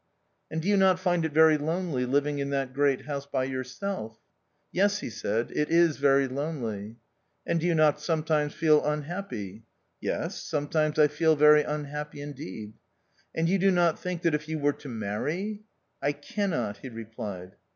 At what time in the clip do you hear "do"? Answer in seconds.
0.63-0.67, 7.59-7.67, 13.59-13.69